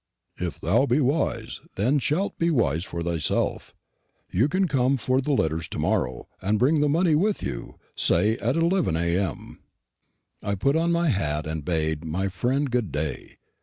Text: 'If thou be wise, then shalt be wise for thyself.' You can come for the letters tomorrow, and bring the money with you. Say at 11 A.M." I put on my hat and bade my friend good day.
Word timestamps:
'If 0.37 0.59
thou 0.59 0.87
be 0.87 0.99
wise, 0.99 1.61
then 1.75 1.99
shalt 1.99 2.39
be 2.39 2.49
wise 2.49 2.83
for 2.83 3.03
thyself.' 3.03 3.75
You 4.31 4.47
can 4.47 4.67
come 4.67 4.97
for 4.97 5.21
the 5.21 5.31
letters 5.31 5.67
tomorrow, 5.67 6.27
and 6.41 6.57
bring 6.57 6.81
the 6.81 6.89
money 6.89 7.13
with 7.13 7.43
you. 7.43 7.75
Say 7.95 8.35
at 8.37 8.55
11 8.55 8.97
A.M." 8.97 9.59
I 10.41 10.55
put 10.55 10.75
on 10.75 10.91
my 10.91 11.09
hat 11.09 11.45
and 11.45 11.63
bade 11.63 12.03
my 12.03 12.29
friend 12.29 12.71
good 12.71 12.91
day. 12.91 13.37